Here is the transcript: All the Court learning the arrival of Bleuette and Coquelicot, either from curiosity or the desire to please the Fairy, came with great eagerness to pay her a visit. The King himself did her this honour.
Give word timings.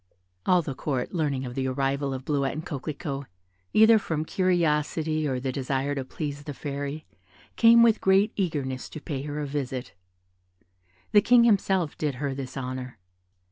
All 0.47 0.63
the 0.63 0.73
Court 0.73 1.13
learning 1.13 1.53
the 1.53 1.67
arrival 1.67 2.11
of 2.11 2.25
Bleuette 2.25 2.53
and 2.53 2.65
Coquelicot, 2.65 3.27
either 3.71 3.99
from 3.99 4.25
curiosity 4.25 5.27
or 5.27 5.39
the 5.39 5.51
desire 5.51 5.93
to 5.93 6.03
please 6.03 6.45
the 6.45 6.55
Fairy, 6.55 7.05
came 7.55 7.83
with 7.83 8.01
great 8.01 8.33
eagerness 8.35 8.89
to 8.89 8.99
pay 8.99 9.21
her 9.21 9.39
a 9.39 9.45
visit. 9.45 9.93
The 11.11 11.21
King 11.21 11.43
himself 11.43 11.95
did 11.99 12.15
her 12.15 12.33
this 12.33 12.57
honour. 12.57 12.97